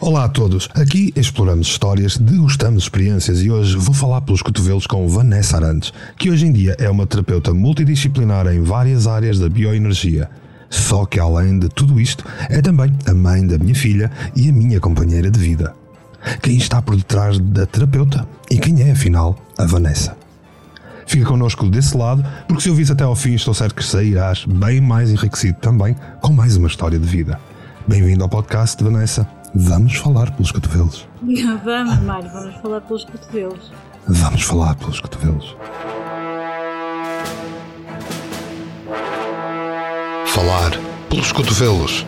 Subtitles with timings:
[0.00, 5.06] Olá a todos, aqui exploramos histórias, degustamos experiências e hoje vou falar pelos cotovelos com
[5.06, 10.30] Vanessa Arantes, que hoje em dia é uma terapeuta multidisciplinar em várias áreas da bioenergia.
[10.70, 14.52] Só que além de tudo isto, é também a mãe da minha filha e a
[14.52, 15.74] minha companheira de vida.
[16.40, 20.16] Quem está por detrás da terapeuta e quem é, afinal, a Vanessa.
[21.06, 24.80] Fica connosco desse lado, porque se ouvis até ao fim, estou certo que sairás bem
[24.80, 27.38] mais enriquecido também com mais uma história de vida.
[27.86, 29.39] Bem-vindo ao podcast, Vanessa.
[29.54, 31.08] Vamos falar pelos cotovelos.
[31.64, 33.72] Vamos, Mário, vamos falar pelos cotovelos.
[34.06, 35.56] Vamos falar pelos cotovelos.
[40.26, 40.70] Falar
[41.08, 42.06] pelos cotovelos.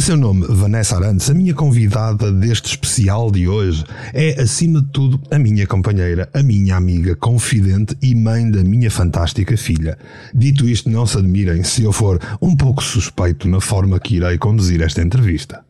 [0.00, 3.84] De seu nome, Vanessa Arantes, a minha convidada deste especial de hoje
[4.14, 8.90] é, acima de tudo, a minha companheira, a minha amiga, confidente e mãe da minha
[8.90, 9.98] fantástica filha.
[10.34, 14.38] Dito isto, não se admirem se eu for um pouco suspeito na forma que irei
[14.38, 15.62] conduzir esta entrevista.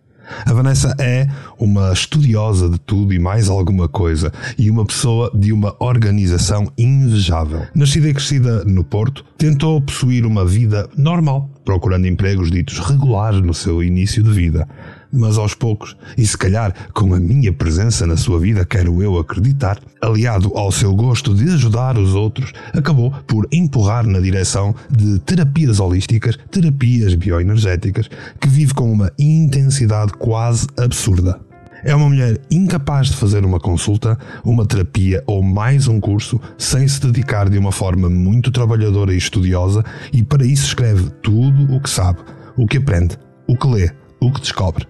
[0.47, 1.27] A Vanessa é
[1.59, 7.67] uma estudiosa de tudo e mais alguma coisa e uma pessoa de uma organização invejável.
[7.75, 13.55] Nascida e crescida no Porto, tentou possuir uma vida normal, procurando empregos ditos regulares no
[13.55, 14.69] seu início de vida.
[15.13, 19.19] Mas aos poucos, e se calhar com a minha presença na sua vida, quero eu
[19.19, 25.19] acreditar, aliado ao seu gosto de ajudar os outros, acabou por empurrar na direção de
[25.21, 28.09] terapias holísticas, terapias bioenergéticas,
[28.41, 31.41] que vive com uma intensidade quase absurda.
[31.83, 36.87] É uma mulher incapaz de fazer uma consulta, uma terapia ou mais um curso sem
[36.87, 41.81] se dedicar de uma forma muito trabalhadora e estudiosa e para isso escreve tudo o
[41.81, 42.19] que sabe,
[42.57, 43.91] o que aprende, o que lê,
[44.21, 44.90] o que descobre.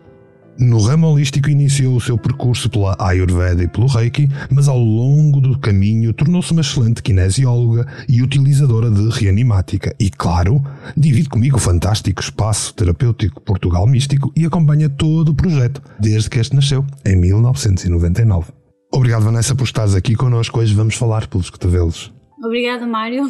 [0.61, 5.41] No ramo holístico iniciou o seu percurso pela Ayurveda e pelo Reiki, mas ao longo
[5.41, 9.97] do caminho tornou-se uma excelente kinesióloga e utilizadora de reanimática.
[9.99, 10.63] E claro,
[10.95, 16.39] divide comigo o fantástico espaço terapêutico Portugal Místico e acompanha todo o projeto, desde que
[16.39, 18.53] este nasceu, em 1999.
[18.93, 20.61] Obrigado, Vanessa, por estares aqui connosco.
[20.61, 22.13] Hoje vamos falar pelos cotovelos.
[22.45, 23.23] Obrigada, Mário,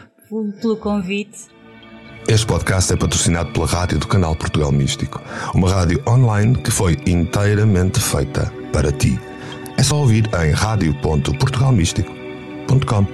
[0.62, 1.48] pelo convite.
[2.28, 5.22] Este podcast é patrocinado pela rádio do canal Portugal Místico,
[5.54, 9.18] uma rádio online que foi inteiramente feita para ti.
[9.78, 13.06] É só ouvir em radio.portugalmístico.com.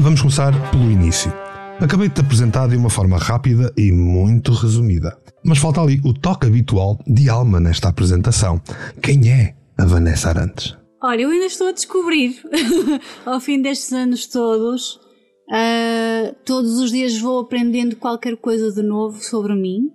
[0.00, 1.45] Vamos começar pelo início.
[1.80, 5.16] Acabei de te apresentar de uma forma rápida e muito resumida.
[5.44, 8.60] Mas falta ali o toque habitual de alma nesta apresentação.
[9.02, 10.76] Quem é a Vanessa Arantes?
[11.02, 12.40] Olha, eu ainda estou a descobrir,
[13.26, 19.22] ao fim destes anos todos, uh, todos os dias vou aprendendo qualquer coisa de novo
[19.22, 19.90] sobre mim,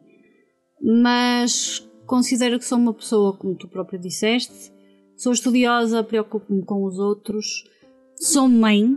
[0.81, 4.71] mas considero que sou uma pessoa, como tu própria disseste,
[5.17, 7.45] sou estudiosa, preocupo-me com os outros,
[8.17, 8.95] sou mãe,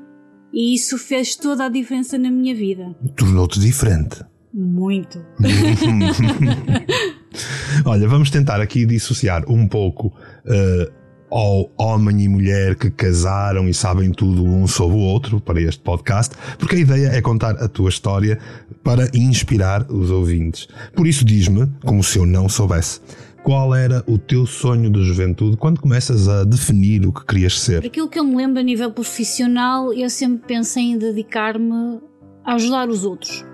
[0.54, 2.94] e isso fez toda a diferença na minha vida.
[3.16, 4.22] Tornou-te diferente.
[4.53, 5.20] Muito.
[7.84, 10.15] Olha, vamos tentar aqui dissociar um pouco
[10.47, 10.92] uh,
[11.28, 15.82] ao homem e mulher que casaram e sabem tudo um sobre o outro para este
[15.82, 18.38] podcast, porque a ideia é contar a tua história
[18.84, 20.69] para inspirar os ouvintes.
[20.94, 23.00] Por isso, diz-me, como se eu não soubesse,
[23.44, 27.84] qual era o teu sonho de juventude quando começas a definir o que querias ser?
[27.84, 32.00] Aquilo que eu me lembro a nível profissional, eu sempre pensei em dedicar-me
[32.43, 33.44] a ajudar os outros.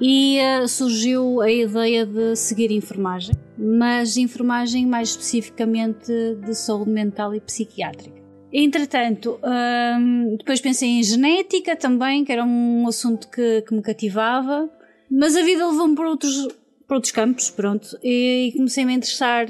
[0.00, 6.12] E uh, surgiu a ideia de seguir enfermagem, mas enfermagem mais especificamente
[6.46, 8.20] de saúde mental e psiquiátrica.
[8.52, 14.70] Entretanto, um, depois pensei em genética também, que era um assunto que, que me cativava,
[15.10, 16.48] mas a vida levou-me para outros,
[16.90, 19.46] para outros campos, pronto, e comecei a interessar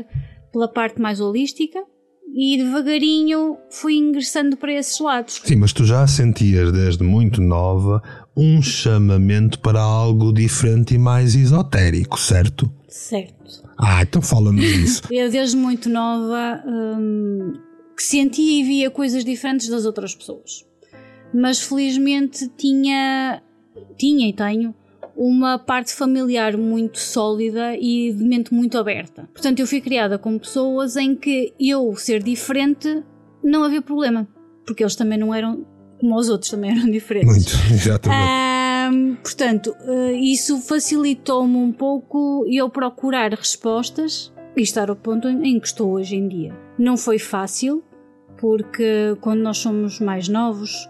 [0.53, 1.83] pela parte mais holística
[2.35, 5.41] e devagarinho fui ingressando para esses lados.
[5.43, 8.03] Sim, mas tu já sentias desde muito nova
[8.37, 12.71] um chamamento para algo diferente e mais esotérico, certo?
[12.87, 13.65] Certo.
[13.79, 15.03] Ah, então fala-nos disso.
[15.11, 17.55] Eu desde muito nova hum,
[17.97, 20.67] que sentia e via coisas diferentes das outras pessoas.
[21.33, 23.43] Mas felizmente tinha,
[23.97, 24.75] tinha e tenho
[25.23, 29.29] uma parte familiar muito sólida e de mente muito aberta.
[29.35, 33.05] Portanto, eu fui criada com pessoas em que eu ser diferente
[33.45, 34.27] não havia problema,
[34.65, 35.67] porque eles também não eram
[36.01, 37.29] como os outros, também eram diferentes.
[37.29, 38.31] Muito, exatamente.
[38.91, 45.61] Um, portanto, uh, isso facilitou-me um pouco eu procurar respostas e estar ao ponto em
[45.61, 46.59] que estou hoje em dia.
[46.79, 47.85] Não foi fácil,
[48.39, 50.89] porque quando nós somos mais novos,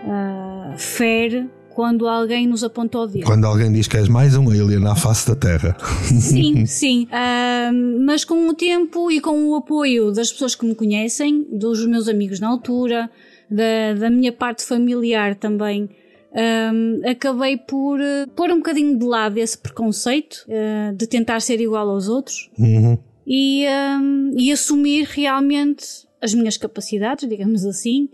[0.00, 3.26] uh, fere quando alguém nos aponta o dedo.
[3.26, 5.76] Quando alguém diz que és mais um alien na face da Terra.
[6.04, 7.06] Sim, sim.
[7.12, 11.86] Uh, mas com o tempo e com o apoio das pessoas que me conhecem, dos
[11.86, 13.10] meus amigos na altura,
[13.50, 15.90] da, da minha parte familiar também,
[16.32, 21.60] um, acabei por uh, pôr um bocadinho de lado esse preconceito uh, de tentar ser
[21.60, 22.96] igual aos outros Uhum.
[23.26, 23.66] e,
[24.00, 25.84] um, e assumir realmente
[26.22, 28.08] as minhas capacidades, digamos assim.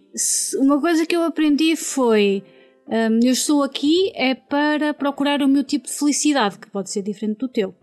[0.57, 2.43] Uma coisa que eu aprendi foi.
[2.89, 7.03] Um, eu estou aqui é para procurar o meu tipo de felicidade, que pode ser
[7.03, 7.75] diferente do teu.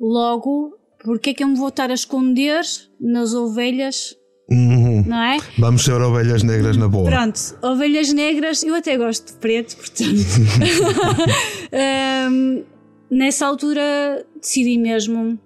[0.00, 2.62] Logo, porque é que eu me vou estar a esconder
[3.00, 4.16] nas ovelhas,
[4.50, 5.04] Uhum.
[5.06, 5.38] não é?
[5.58, 7.08] Vamos ser ovelhas negras na boa.
[7.08, 10.10] Pronto, ovelhas negras, eu até gosto de preto, portanto.
[11.72, 12.62] Ahm,
[13.10, 15.38] nessa altura decidi mesmo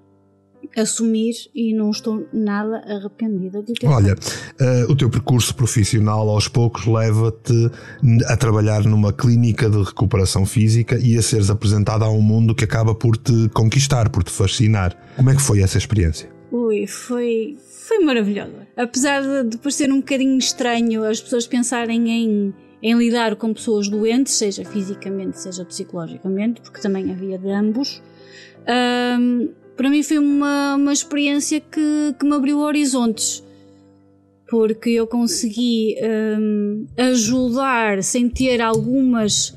[0.77, 4.15] assumir e não estou nada arrependida de ter Olha,
[4.61, 7.71] eh, o teu percurso profissional aos poucos leva-te
[8.27, 12.65] a trabalhar numa clínica de recuperação física e a seres apresentada a um mundo que
[12.65, 14.97] acaba por te conquistar, por te fascinar.
[15.17, 16.29] Como é que foi essa experiência?
[16.53, 17.57] Ui, foi,
[17.87, 18.67] foi maravilhosa.
[18.77, 23.89] Apesar de depois ser um bocadinho estranho as pessoas pensarem em, em lidar com pessoas
[23.89, 28.03] doentes, seja fisicamente, seja psicologicamente, porque também havia de ambos.
[28.67, 33.45] ahm, para mim foi uma, uma experiência que, que me abriu horizontes.
[34.49, 39.57] Porque eu consegui ahm, ajudar sem ter algumas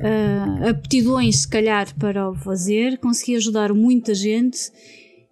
[0.00, 4.70] ah, aptidões, se calhar, para o fazer, consegui ajudar muita gente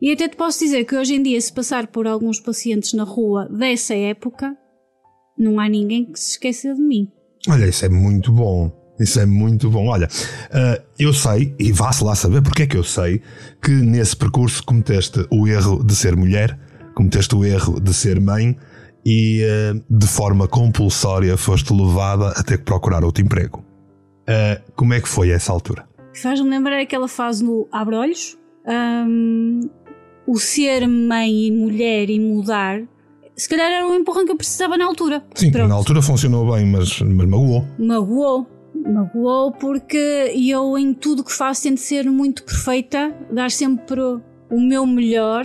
[0.00, 3.04] e até te posso dizer que hoje em dia, se passar por alguns pacientes na
[3.04, 4.56] rua dessa época,
[5.38, 7.10] não há ninguém que se esqueça de mim.
[7.48, 8.70] Olha, isso é muito bom.
[8.98, 9.88] Isso é muito bom.
[9.88, 10.08] Olha,
[10.50, 13.20] eh, eu sei, e vá-se lá saber porque é que eu sei,
[13.62, 16.58] que nesse percurso cometeste o erro de ser mulher,
[16.94, 18.56] cometeste o erro de ser mãe
[19.04, 23.62] e eh, de forma compulsória foste levada a ter que procurar outro emprego.
[24.26, 25.86] Eh, como é que foi essa altura?
[26.14, 28.36] Faz-me lembrar aquela fase no abre-olhos.
[28.66, 29.60] Hum,
[30.26, 32.80] o ser mãe e mulher e mudar,
[33.36, 35.22] se calhar era o empurrão que eu precisava na altura.
[35.34, 35.68] Sim, Pronto.
[35.68, 37.64] na altura funcionou bem, mas, mas magoou.
[37.78, 38.46] Magoou.
[38.92, 39.96] Magoou porque
[40.34, 45.44] eu em tudo que faço tento ser muito perfeita, dar sempre o meu melhor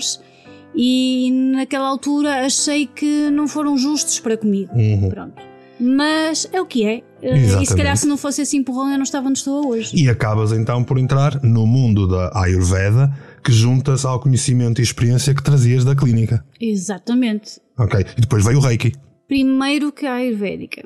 [0.76, 4.72] e naquela altura achei que não foram justos para comigo.
[4.74, 5.10] Uhum.
[5.10, 5.42] Pronto.
[5.80, 7.02] Mas é o que é.
[7.24, 7.76] Eh, E se Exatamente.
[7.76, 9.96] calhar se não fosse esse empurrão eu não estava onde estou hoje.
[9.96, 13.12] E acabas então por entrar no mundo da Ayurveda,
[13.44, 16.46] que juntas ao conhecimento e experiência que trazias da clínica.
[16.60, 17.60] Exatamente.
[17.80, 18.06] Ok.
[18.16, 18.94] E depois veio o Reiki.
[19.28, 20.84] Primeiro que a Ayurvédica.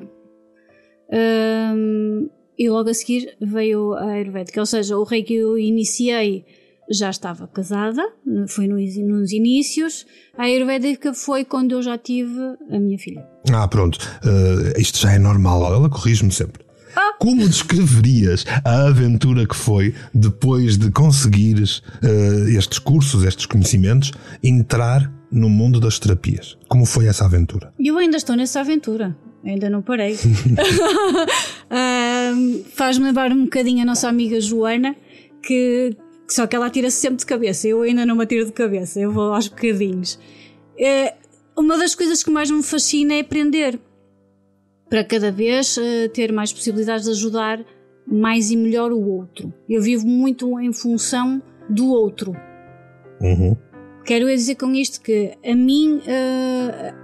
[1.12, 4.60] Hum, e logo a seguir veio a Ayurvédica.
[4.60, 6.44] Ou seja, o rei que eu iniciei
[6.90, 8.02] já estava casada,
[8.48, 10.06] foi nos, inícios.
[10.36, 12.38] A Ayurvédica foi quando eu já tive
[12.70, 13.26] a minha filha.
[13.52, 13.98] Ah, pronto.
[14.24, 15.64] Eh, isto já é normal.
[15.74, 16.64] Ela corrige-me sempre.
[17.18, 24.12] Como descreverias a aventura que foi depois de conseguires eh, estes cursos, estes conhecimentos,
[24.42, 26.56] entrar no mundo das terapias?
[26.68, 27.72] Como foi essa aventura?
[27.78, 29.16] Eu ainda estou nessa aventura.
[29.44, 30.16] Ainda não parei.
[32.72, 34.96] Faz-me lembrar um bocadinho a nossa amiga Joana,
[35.42, 35.96] que
[36.28, 37.68] só que ela tira-se sempre de cabeça.
[37.68, 40.18] Eu ainda não me atiro de cabeça, eu vou aos bocadinhos.
[40.78, 41.14] É,
[41.56, 43.78] uma das coisas que mais me fascina é aprender.
[44.88, 47.64] Para cada vez eh, ter mais possibilidades de ajudar
[48.06, 49.52] mais e melhor o outro.
[49.68, 52.36] Eu vivo muito em função do outro.
[53.20, 53.56] Uhum.
[54.04, 56.94] Quero dizer com isto que a mim eh,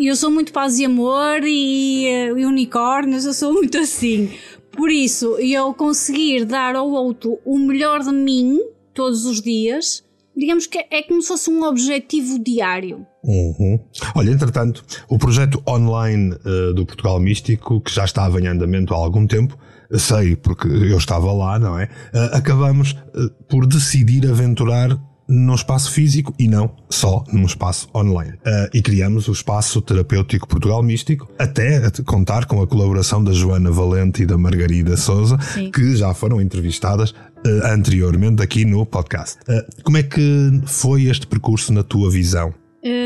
[0.00, 4.30] eu sou muito paz e amor e, eh, e unicórnios, eu sou muito assim.
[4.72, 8.60] Por isso, eu conseguir dar ao outro o melhor de mim
[8.94, 10.04] todos os dias,
[10.36, 13.06] digamos que é como se fosse um objetivo diário.
[13.24, 13.78] Uhum.
[14.14, 18.96] Olha, entretanto, o projeto online eh, do Portugal Místico, que já estava em andamento há
[18.96, 19.58] algum tempo,
[19.96, 21.88] sei porque eu estava lá, não é?
[22.12, 24.98] Eh, acabamos eh, por decidir aventurar
[25.28, 28.34] num espaço físico e não só num espaço online.
[28.44, 33.70] Eh, e criamos o espaço terapêutico Portugal Místico, até contar com a colaboração da Joana
[33.70, 35.70] Valente e da Margarida Souza, Sim.
[35.70, 39.38] que já foram entrevistadas eh, anteriormente aqui no podcast.
[39.46, 42.54] Eh, como é que foi este percurso na tua visão?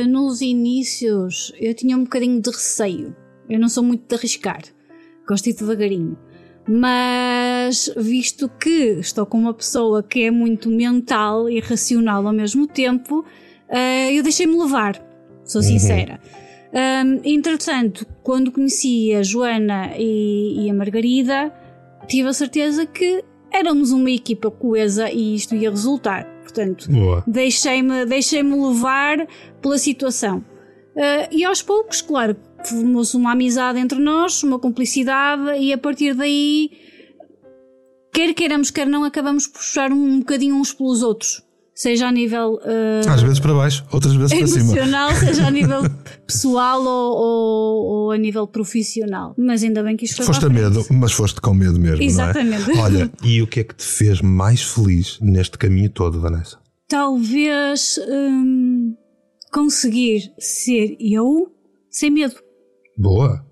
[0.08, 3.16] Nos inícios eu tinha um bocadinho de receio.
[3.48, 4.60] Eu não sou muito de arriscar.
[5.26, 6.16] Gosto de ir devagarinho.
[6.68, 7.31] Mas
[7.96, 13.24] visto que estou com uma pessoa que é muito mental e racional ao mesmo tempo,
[13.68, 15.00] eh, eu deixei-me levar.
[15.44, 16.20] Sou sincera.
[16.72, 21.52] Ahm, entretanto, quando conheci a Joana e, e a Margarida,
[22.06, 26.24] tive a certeza que éramos uma equipa coesa e isto ia resultar.
[26.42, 26.88] Portanto,
[27.26, 29.26] deixei-me deixei levar
[29.60, 30.38] pela situação.
[30.94, 36.14] Uh, e aos poucos, claro, formou-se uma amizade entre nós, uma cumplicidade, e a partir
[36.14, 36.70] daí,
[38.12, 41.42] quer queiramos, quer não, acabamos por puxar um, bocadinho uns pelos outros.
[41.74, 42.60] Seja a nível.
[42.62, 44.60] Uh, Às vezes para baixo, outras vezes para cima.
[44.60, 45.82] Emocional, seja a nível
[46.26, 49.34] pessoal ou, ou, ou, a nível profissional.
[49.38, 52.02] Mas ainda bem que isto foi Foste a medo, mas foste com medo mesmo.
[52.02, 52.70] Exatamente.
[52.70, 52.76] É?
[52.78, 56.58] Olha, e o que é que te fez mais feliz neste caminho todo, Vanessa?
[56.86, 57.98] Talvez.
[58.06, 58.94] Hum,
[59.52, 61.52] conseguir ser eu
[61.90, 62.34] sem medo.
[62.96, 63.44] Boa,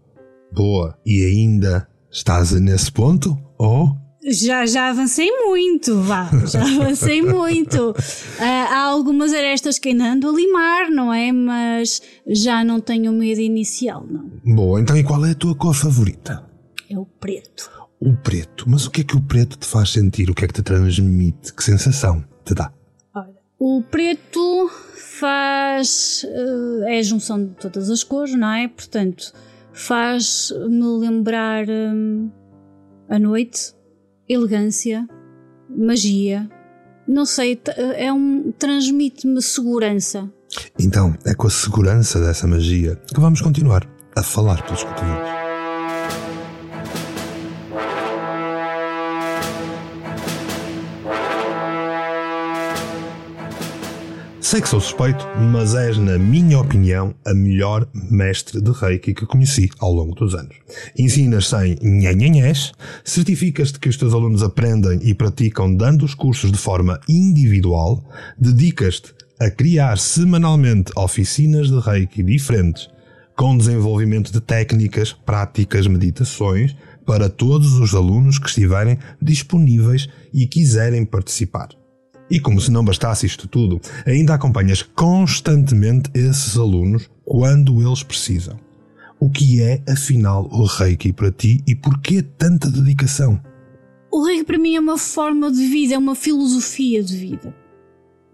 [0.52, 0.98] boa.
[1.04, 3.38] E ainda estás nesse ponto?
[3.58, 3.94] Ou?
[4.22, 7.90] Já, já avancei muito, vá, já avancei muito.
[7.90, 7.94] Uh,
[8.38, 11.32] há algumas arestas que ainda ando a limar, não é?
[11.32, 14.30] Mas já não tenho medo inicial, não.
[14.54, 16.44] Boa, então e qual é a tua cor favorita?
[16.88, 17.70] É o preto.
[17.98, 20.30] O preto, mas o que é que o preto te faz sentir?
[20.30, 21.52] O que é que te transmite?
[21.54, 22.72] Que sensação te dá?
[23.14, 26.24] Olha, o preto faz.
[26.24, 28.68] Uh, é a junção de todas as cores, não é?
[28.68, 29.32] Portanto,
[29.72, 32.30] faz-me lembrar um,
[33.08, 33.74] a noite,
[34.32, 35.06] elegância,
[35.68, 36.48] magia.
[37.06, 37.60] Não sei,
[37.96, 38.52] é um.
[38.52, 40.30] transmite-me segurança.
[40.78, 45.19] Então, é com a segurança dessa magia que vamos continuar a falar pelos cotovelos.
[54.50, 59.24] Sei que sou suspeito, mas és, na minha opinião, a melhor mestre de Reiki que
[59.24, 60.56] conheci ao longo dos anos.
[60.98, 62.72] Ensinas sem nhanhanhés,
[63.04, 68.02] certificas-te que os teus alunos aprendem e praticam dando os cursos de forma individual,
[68.36, 72.90] dedicas-te a criar semanalmente oficinas de Reiki diferentes,
[73.36, 76.74] com desenvolvimento de técnicas, práticas, meditações,
[77.06, 81.68] para todos os alunos que estiverem disponíveis e quiserem participar.
[82.30, 88.56] E como se não bastasse isto tudo, ainda acompanhas constantemente esses alunos quando eles precisam.
[89.18, 93.40] O que é, afinal, o Reiki para ti e porquê tanta dedicação?
[94.10, 97.54] O Reiki para mim é uma forma de vida, é uma filosofia de vida.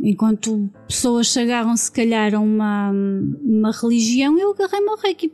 [0.00, 2.92] Enquanto pessoas se agarram, se calhar, a uma,
[3.42, 5.32] uma religião, eu agarrei-me ao Reiki,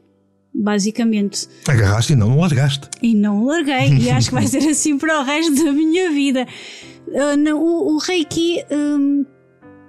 [0.55, 1.49] basicamente.
[1.67, 2.89] Agarraste e não, não largaste.
[3.03, 6.47] E não larguei, e acho que vai ser assim para o resto da minha vida.
[7.55, 9.25] O, o, Reiki, um,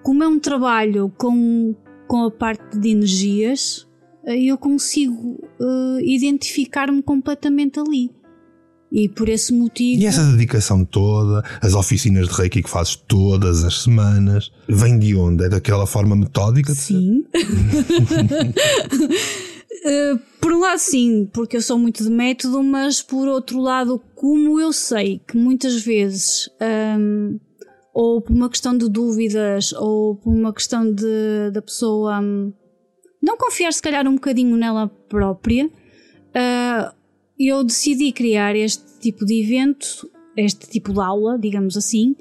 [0.04, 1.76] como é um trabalho com,
[2.08, 3.88] com a parte de energias,
[4.26, 8.12] uh, eu consigo uh, identificar-me completamente ali.
[8.92, 10.04] E por esse motivo.
[10.04, 15.16] E essa dedicação toda, as oficinas de Reiki que fazes todas as semanas, vem de
[15.16, 15.46] onde?
[15.46, 16.76] É daquela forma metódica?
[16.76, 17.24] Sim.
[19.82, 24.02] Uh, por um lado, sim, porque eu sou muito de método, mas por outro lado,
[24.14, 26.50] como eu sei que muitas vezes,
[26.98, 27.40] um,
[27.94, 32.54] ou por uma questão de dúvidas, ou por uma questão de da pessoa um,
[33.22, 36.94] não confiar, se calhar, um bocadinho nela própria, uh,
[37.40, 42.16] eu decidi criar este tipo de evento, este tipo de aula, digamos assim,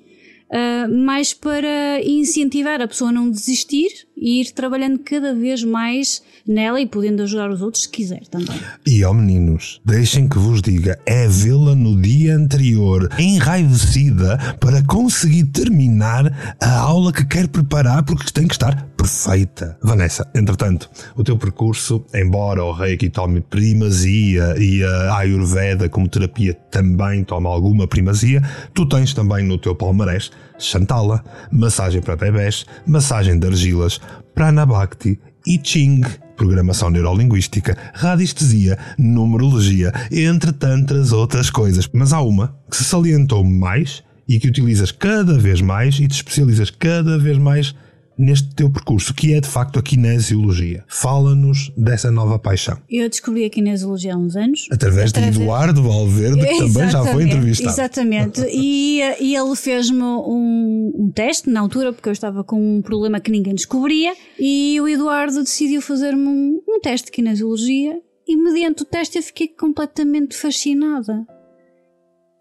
[0.50, 6.22] uh, mais para incentivar a pessoa a não desistir e ir trabalhando cada vez mais
[6.46, 8.56] nela e podendo ajudar os outros se quiser também.
[8.86, 15.46] E ó meninos, deixem que vos diga, é vê-la no dia anterior enraivecida para conseguir
[15.46, 19.76] terminar a aula que quer preparar porque tem que estar perfeita.
[19.82, 26.54] Vanessa, entretanto, o teu percurso, embora o Reiki tome primazia e a Ayurveda como terapia
[26.70, 28.40] também toma alguma primazia,
[28.72, 30.30] tu tens também no teu palmarés
[30.62, 34.00] Chantala, massagem para bebés, massagem de argilas,
[34.34, 36.02] Pranabhakti I Ching,
[36.36, 41.88] programação neurolinguística, radiestesia, numerologia, entre tantas outras coisas.
[41.92, 46.14] Mas há uma que se salientou mais e que utilizas cada vez mais e te
[46.14, 47.74] especializas cada vez mais
[48.18, 50.84] neste teu percurso, que é de facto a kinesiologia.
[50.88, 52.78] Fala-nos dessa nova paixão.
[52.88, 54.68] Eu descobri a kinesiologia há uns anos.
[54.70, 55.36] Através, Através...
[55.36, 57.70] de Eduardo Valverde, que também já foi entrevistado.
[57.70, 58.42] Exatamente.
[58.54, 63.18] E, e ele fez-me um, um, teste na altura, porque eu estava com um problema
[63.18, 68.82] que ninguém descobria, e o Eduardo decidiu fazer-me um, um teste de kinesiologia, e mediante
[68.82, 71.26] o teste eu fiquei completamente fascinada.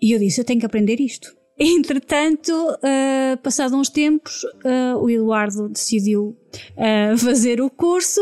[0.01, 1.33] E eu disse: eu tenho que aprender isto.
[1.63, 6.35] Entretanto, uh, passado uns tempos, uh, o Eduardo decidiu
[6.75, 8.19] uh, fazer o curso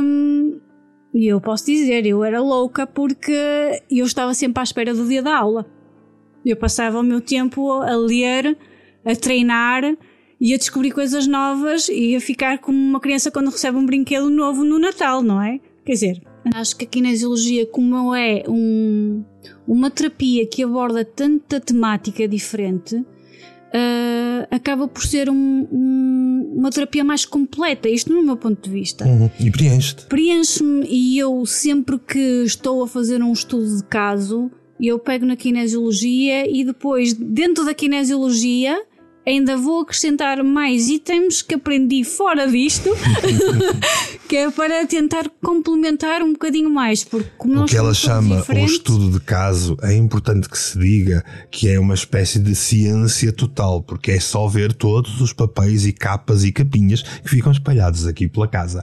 [0.00, 0.58] um,
[1.12, 5.22] e eu posso dizer, eu era louca porque eu estava sempre à espera do dia
[5.22, 5.66] da aula.
[6.42, 8.56] Eu passava o meu tempo a ler,
[9.04, 9.82] a treinar
[10.40, 14.30] e a descobrir coisas novas e a ficar como uma criança quando recebe um brinquedo
[14.30, 15.60] novo no Natal, não é?
[15.84, 16.22] Quer dizer,
[16.54, 19.22] acho que a kinesiologia, como é um,
[19.66, 27.04] uma terapia que aborda tanta temática diferente, uh, acaba por ser um, um, uma terapia
[27.04, 27.88] mais completa.
[27.88, 29.04] Isto no meu ponto de vista.
[29.04, 29.30] Uhum.
[29.38, 30.06] E preenche-te.
[30.06, 34.50] Preenche-me e eu sempre que estou a fazer um estudo de caso,
[34.80, 38.82] eu pego na kinesiologia e depois, dentro da kinesiologia,
[39.26, 42.90] ainda vou acrescentar mais itens que aprendi fora disto,
[44.28, 48.64] que é para tentar complementar um bocadinho mais, porque como o que ela chama o
[48.64, 53.82] estudo de caso é importante que se diga que é uma espécie de ciência total,
[53.82, 58.28] porque é só ver todos os papéis e capas e capinhas que ficam espalhados aqui
[58.28, 58.82] pela casa.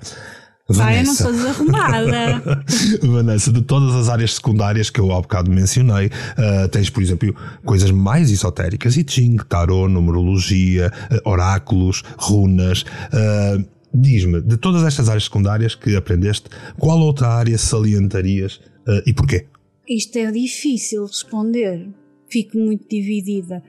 [0.72, 2.64] Vai, eu não sou desarrumada.
[3.04, 7.36] Vanessa, de todas as áreas secundárias que eu há bocado mencionei, uh, tens, por exemplo,
[7.66, 12.84] coisas mais esotéricas, I Ching, Tarot, numerologia, uh, oráculos, runas.
[13.14, 13.64] Uh,
[13.94, 16.50] Diz-me, de todas estas áreas secundárias que aprendeste,
[16.80, 18.62] qual outra área salientarias
[19.06, 19.48] e porquê?
[19.86, 21.90] Isto é difícil responder.
[22.30, 23.62] Fico muito dividida.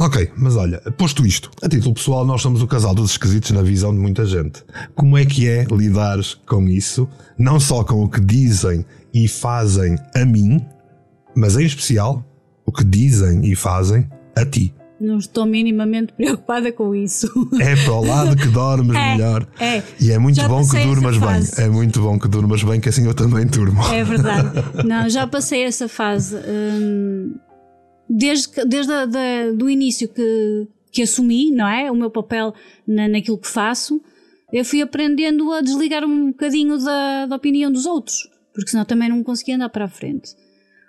[0.00, 3.62] Ok, mas olha, posto isto, a título pessoal, nós somos o casal dos esquisitos na
[3.62, 4.62] visão de muita gente.
[4.94, 9.96] Como é que é lidares com isso, não só com o que dizem e fazem
[10.14, 10.64] a mim,
[11.34, 12.24] mas em especial
[12.64, 14.72] o que dizem e fazem a ti?
[15.00, 17.28] Não estou minimamente preocupada com isso.
[17.60, 19.48] É para o lado que dormes é, melhor.
[19.58, 19.82] É.
[20.00, 21.64] E é muito já bom que durmas bem.
[21.64, 23.82] É muito bom que durmas bem, que assim eu também durmo.
[23.92, 24.50] É verdade.
[24.86, 26.36] Não, já passei essa fase.
[26.36, 27.34] Hum
[28.08, 29.06] desde, desde a,
[29.54, 31.90] do início que, que assumi, não é?
[31.90, 32.54] O meu papel
[32.86, 34.00] na, naquilo que faço,
[34.52, 39.08] eu fui aprendendo a desligar um bocadinho da, da opinião dos outros, porque senão também
[39.08, 40.34] não conseguia andar para a frente.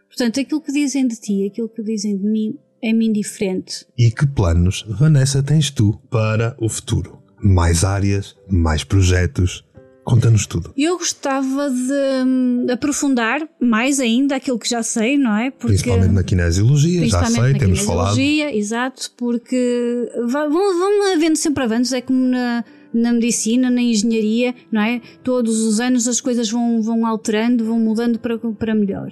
[0.07, 3.85] Portanto, aquilo que dizem de ti, aquilo que dizem de mim, é-me indiferente.
[3.97, 7.19] E que planos, Vanessa, tens tu para o futuro?
[7.41, 9.63] Mais áreas, mais projetos,
[10.09, 10.73] Conta-nos tudo.
[10.75, 15.51] Eu gostava de, de, aprofundar mais ainda aquilo que já sei, não é?
[15.51, 18.17] Porque, principalmente na kinesiologia, já sei, temos falado.
[18.19, 24.81] Exato, porque vão, vão havendo sempre avanços, é como na, na medicina, na engenharia, não
[24.81, 24.99] é?
[25.23, 29.11] Todos os anos as coisas vão, vão alterando, vão mudando para, para melhor.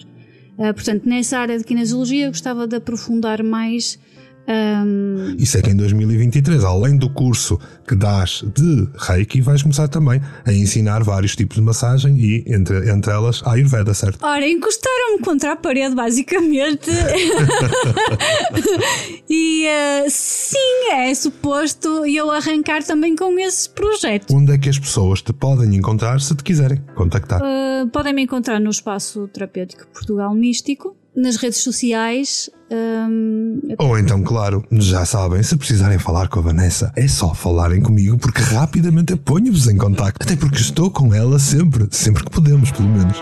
[0.57, 3.99] Uh, portanto, nessa área de kinesiologia eu gostava de aprofundar mais
[4.47, 5.35] um...
[5.37, 10.21] Isso é que em 2023, além do curso que dás de Reiki, vais começar também
[10.45, 14.23] a ensinar vários tipos de massagem e, entre, entre elas, a Ayurveda, certo?
[14.23, 16.89] Ora, encostaram-me contra a parede, basicamente.
[19.29, 24.33] e uh, sim, é suposto eu arrancar também com esse projeto.
[24.33, 27.41] Onde é que as pessoas te podem encontrar se te quiserem contactar?
[27.41, 32.49] Uh, podem me encontrar no Espaço Terapêutico Portugal Místico nas redes sociais.
[32.71, 33.59] Um...
[33.79, 38.17] Ou então, claro, já sabem, se precisarem falar com a Vanessa, é só falarem comigo
[38.17, 40.21] porque rapidamente eu ponho-vos em contacto.
[40.21, 43.17] Até porque estou com ela sempre, sempre que podemos, pelo menos.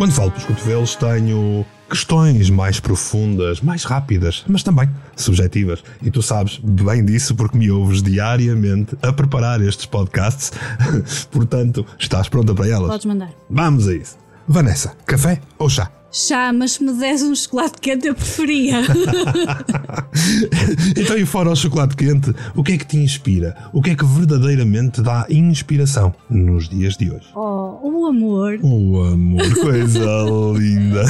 [0.00, 5.84] Quando falo pelos cotovelos, tenho questões mais profundas, mais rápidas, mas também subjetivas.
[6.02, 10.52] E tu sabes bem disso porque me ouves diariamente a preparar estes podcasts.
[11.30, 12.88] Portanto, estás pronta para elas?
[12.88, 13.30] Podes mandar.
[13.50, 14.16] Vamos a isso.
[14.48, 15.90] Vanessa, café ou chá?
[16.12, 18.80] Chá, mas se me des um chocolate quente eu preferia.
[20.96, 23.56] então, e fora o chocolate quente, o que é que te inspira?
[23.72, 27.28] O que é que verdadeiramente dá inspiração nos dias de hoje?
[27.34, 28.58] Oh, o amor.
[28.60, 30.04] O amor, coisa
[30.56, 31.04] linda.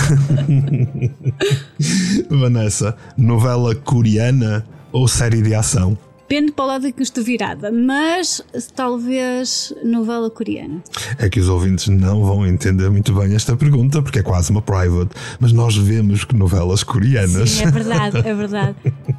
[2.28, 5.96] Vanessa, novela coreana ou série de ação?
[6.30, 8.40] Depende para o lado que estou virada, mas
[8.76, 10.80] talvez novela coreana.
[11.18, 14.62] É que os ouvintes não vão entender muito bem esta pergunta, porque é quase uma
[14.62, 17.50] private, mas nós vemos que novelas coreanas.
[17.50, 18.76] Sim, é verdade, é verdade.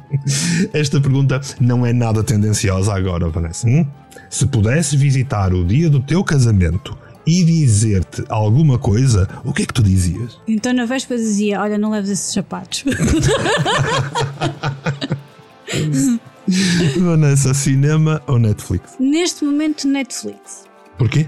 [0.72, 3.68] esta pergunta não é nada tendenciosa agora, Vanessa.
[3.68, 3.86] Hum?
[4.30, 6.96] Se pudesses visitar o dia do teu casamento
[7.26, 10.40] e dizer-te alguma coisa, o que é que tu dizias?
[10.48, 12.86] Então na véspera dizia: Olha, não leves esses sapatos.
[16.98, 18.94] Vanessa, cinema ou Netflix?
[18.98, 20.64] Neste momento, Netflix.
[20.98, 21.26] Porquê?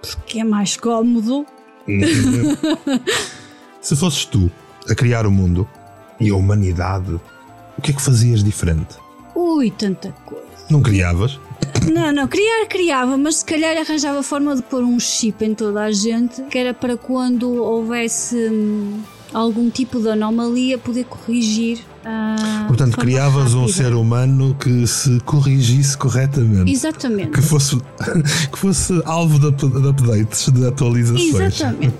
[0.00, 1.46] Porque é mais cómodo.
[3.80, 4.50] Se fosses tu
[4.88, 5.68] a criar o mundo
[6.20, 7.20] e a humanidade,
[7.76, 8.96] o que é que fazias diferente?
[9.34, 10.44] Ui, tanta coisa.
[10.70, 11.38] Não criavas?
[11.92, 15.82] Não, não, criar criava, mas se calhar arranjava forma de pôr um chip em toda
[15.82, 19.00] a gente, que era para quando houvesse hum,
[19.32, 25.98] algum tipo de anomalia poder corrigir Uh, Portanto, criavas um ser humano que se corrigisse
[25.98, 26.70] corretamente.
[26.70, 27.32] Exatamente.
[27.32, 27.76] Que fosse,
[28.52, 31.34] que fosse alvo de, de updates, de atualizações.
[31.34, 31.96] Exatamente.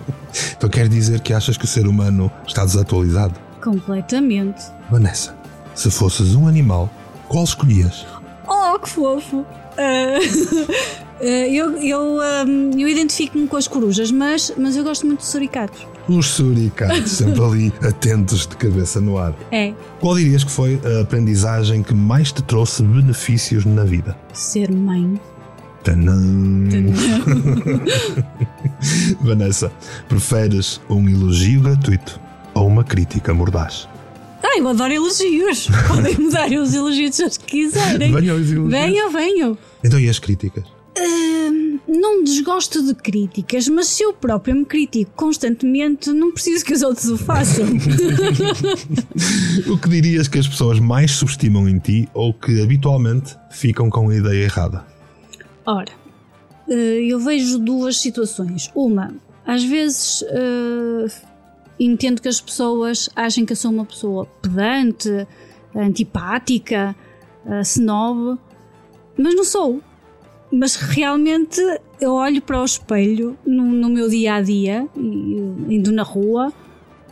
[0.56, 3.34] então quer dizer que achas que o ser humano está desatualizado?
[3.62, 4.62] Completamente.
[4.90, 5.36] Vanessa,
[5.74, 6.88] se fosses um animal,
[7.28, 8.06] qual escolhias?
[8.48, 9.40] Oh, que fofo!
[9.40, 15.26] Uh, eu, eu, um, eu identifico-me com as corujas, mas, mas eu gosto muito de
[15.26, 15.86] suricatos.
[16.08, 19.34] Os suricatos, sempre ali atentos de cabeça no ar.
[19.52, 24.16] É Qual dirias que foi a aprendizagem que mais te trouxe benefícios na vida?
[24.32, 25.20] ser mãe.
[25.82, 26.20] Tanã.
[29.20, 29.72] Vanessa,
[30.08, 32.20] preferes um elogio gratuito
[32.54, 33.88] ou uma crítica mordaz?
[34.42, 35.68] Ah, eu adoro elogios.
[35.86, 38.12] Podem me dar os elogios se quiserem.
[38.12, 38.70] Venham os elogios.
[38.70, 39.58] Venham, venham.
[39.84, 40.64] Então e as críticas?
[40.98, 41.39] Hum,
[41.90, 46.82] não desgosto de críticas, mas se eu próprio me critico constantemente, não preciso que os
[46.82, 47.66] outros o façam.
[49.68, 54.08] O que dirias que as pessoas mais subestimam em ti ou que habitualmente ficam com
[54.08, 54.86] a ideia errada?
[55.66, 55.92] Ora,
[56.68, 58.70] eh, eu vejo duas situações.
[58.74, 61.06] Uma, às vezes eh,
[61.78, 65.26] entendo que as pessoas achem que eu sou uma pessoa pedante,
[65.74, 66.94] antipática,
[67.46, 68.38] eh, snob,
[69.18, 69.82] mas não sou.
[70.52, 71.60] Mas realmente
[72.00, 76.52] eu olho para o espelho no, no meu dia a dia, indo na rua,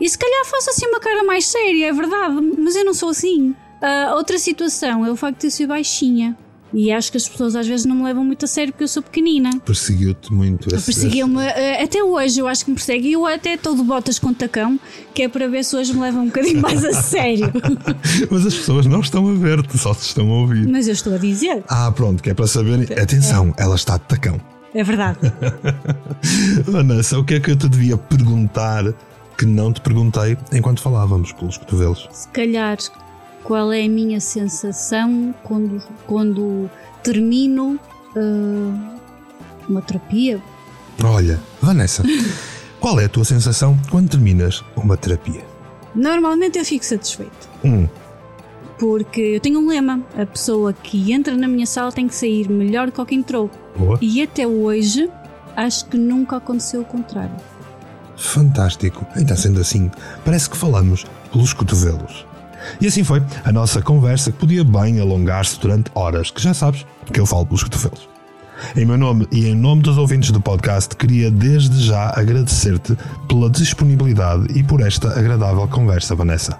[0.00, 3.10] e se calhar faço assim uma cara mais séria, é verdade, mas eu não sou
[3.10, 3.54] assim.
[3.80, 6.36] Ah, outra situação é o facto de eu ser baixinha.
[6.72, 8.88] E acho que as pessoas às vezes não me levam muito a sério porque eu
[8.88, 9.50] sou pequenina.
[9.64, 13.08] Perseguiu-te muito esse, Perseguiam-me, eh, até hoje eu acho que me persegue.
[13.08, 14.78] E eu até estou de botas com tacão,
[15.14, 17.50] que é para ver se hoje me levam um bocadinho mais a sério.
[18.30, 20.68] Mas as pessoas não estão a ver-te, só se estão a ouvir.
[20.68, 22.84] Mas eu estou a dizer, Ah, pronto, que é para saberem.
[23.00, 24.38] Atenção, ela está de tacão.
[24.74, 25.18] é verdade.
[26.66, 28.84] Vanessa, o que é que eu te devia perguntar
[29.36, 32.08] que não te perguntei enquanto falávamos pelos cotovelos?
[32.12, 32.76] Se calhar,
[33.44, 36.70] qual é a minha sensação quando, quando
[37.02, 37.78] termino
[38.16, 38.98] eh,
[39.68, 40.40] uma terapia?
[41.02, 42.02] Olha, Vanessa,
[42.80, 45.44] qual é a tua sensação quando terminas uma terapia?
[45.94, 47.48] Normalmente eu fico satisfeito.
[47.64, 47.88] Hum,
[48.78, 52.48] Porque eu tenho um lema: a pessoa que entra na minha sala tem que sair
[52.48, 53.50] melhor do que quem entrou.
[53.76, 53.98] boa.
[54.00, 55.08] E até hoje
[55.56, 57.34] acho que nunca aconteceu o contrário.
[58.16, 59.06] Fantástico.
[59.16, 59.90] Então, sendo assim,
[60.24, 62.26] parece que falamos pelos cotovelos.
[62.80, 66.86] E assim foi a nossa conversa que podia bem alongar-se durante horas, que já sabes
[67.12, 68.08] que eu falo pelos cotovelos.
[68.76, 72.96] Em meu nome e em nome dos ouvintes do podcast, queria desde já agradecer-te
[73.28, 76.58] pela disponibilidade e por esta agradável conversa, Vanessa.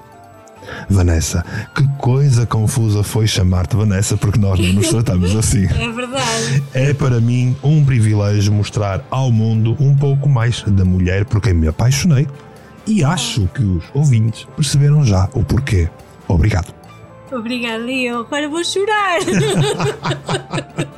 [0.88, 1.44] Vanessa,
[1.74, 5.64] que coisa confusa foi chamar-te Vanessa porque nós não nos tratamos assim.
[5.64, 6.62] É verdade.
[6.72, 11.54] É para mim um privilégio mostrar ao mundo um pouco mais da mulher por quem
[11.54, 12.26] me apaixonei
[12.88, 15.88] e acho que os ouvintes perceberam já o porquê.
[16.26, 16.74] Obrigado.
[17.30, 18.20] Obrigada, eu.
[18.20, 19.20] Agora vou chorar.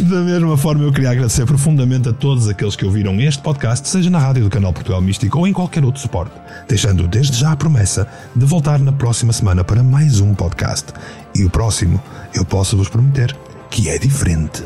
[0.00, 4.10] Da mesma forma, eu queria agradecer profundamente a todos aqueles que ouviram este podcast, seja
[4.10, 6.34] na rádio do canal Portugal Místico ou em qualquer outro suporte,
[6.68, 10.92] deixando desde já a promessa de voltar na próxima semana para mais um podcast.
[11.34, 12.00] E o próximo,
[12.34, 13.34] eu posso vos prometer
[13.70, 14.62] que é diferente.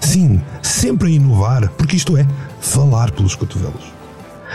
[0.00, 2.26] Sim, sempre a inovar, porque isto é
[2.60, 3.93] falar pelos cotovelos.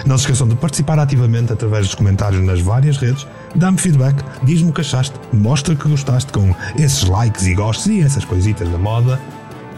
[0.06, 4.70] Não se esqueçam de participar ativamente através dos comentários nas várias redes, dá-me feedback, diz-me
[4.70, 8.78] o que achaste, mostra que gostaste com esses likes e gostos e essas coisitas da
[8.78, 9.20] moda.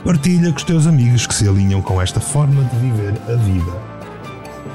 [0.03, 3.71] Partilha com os teus amigos que se alinham com esta forma de viver a vida.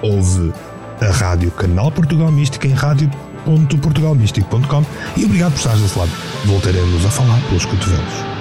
[0.03, 0.53] Ouve
[1.01, 4.85] a Rádio Canal Portugal Místico em rádio.portugalmístico.com
[5.17, 6.11] e obrigado por estares desse lado.
[6.45, 8.36] Voltaremos a falar pelos cotovelos.